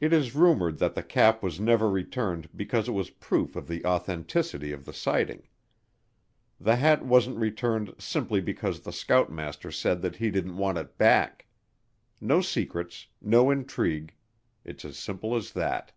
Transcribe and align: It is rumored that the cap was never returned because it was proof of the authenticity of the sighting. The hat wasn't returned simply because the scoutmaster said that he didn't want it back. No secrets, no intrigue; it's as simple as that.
It 0.00 0.12
is 0.12 0.36
rumored 0.36 0.78
that 0.78 0.94
the 0.94 1.02
cap 1.02 1.42
was 1.42 1.58
never 1.58 1.90
returned 1.90 2.48
because 2.54 2.86
it 2.86 2.92
was 2.92 3.10
proof 3.10 3.56
of 3.56 3.66
the 3.66 3.84
authenticity 3.84 4.70
of 4.70 4.84
the 4.84 4.92
sighting. 4.92 5.48
The 6.60 6.76
hat 6.76 7.04
wasn't 7.04 7.36
returned 7.38 7.96
simply 7.98 8.40
because 8.40 8.82
the 8.82 8.92
scoutmaster 8.92 9.72
said 9.72 10.00
that 10.02 10.14
he 10.14 10.30
didn't 10.30 10.58
want 10.58 10.78
it 10.78 10.96
back. 10.96 11.48
No 12.20 12.40
secrets, 12.40 13.08
no 13.20 13.50
intrigue; 13.50 14.14
it's 14.64 14.84
as 14.84 14.96
simple 14.96 15.34
as 15.34 15.54
that. 15.54 15.90